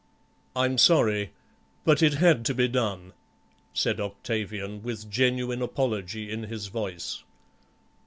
[0.55, 1.29] "I'm sorry,
[1.85, 3.13] but it had to be done,"
[3.71, 7.23] said Octavian, with genuine apology in his voice.